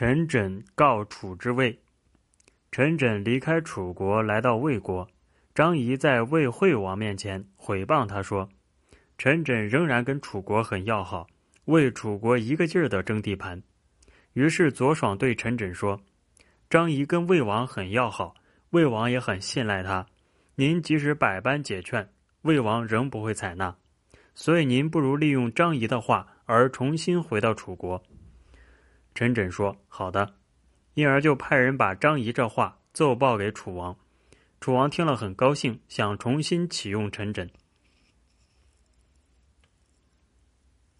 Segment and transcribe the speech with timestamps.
[0.00, 1.78] 陈轸告楚之魏。
[2.72, 5.06] 陈轸离开楚国，来到魏国。
[5.54, 8.48] 张仪在魏惠王面前毁谤他说
[9.18, 11.26] ：“陈轸仍然跟楚国很要好，
[11.66, 13.62] 为楚国一个劲儿的争地盘。”
[14.32, 16.00] 于是左爽对陈轸说
[16.70, 18.34] ：“张仪跟魏王很要好，
[18.70, 20.06] 魏王也很信赖他。
[20.54, 22.08] 您即使百般解劝，
[22.40, 23.76] 魏王仍不会采纳。
[24.34, 28.02] 所以您不如利用张仪的话，而重新回到楚国。”
[29.20, 30.36] 陈轸说：“好的。”
[30.96, 33.94] 因而就派人把张仪这话奏报给楚王。
[34.60, 37.50] 楚王听了很高兴，想重新启用陈轸。